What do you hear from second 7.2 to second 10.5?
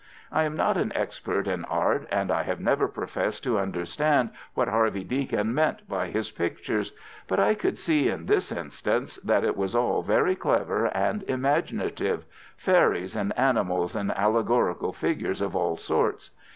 but I could see in this instance that it was all very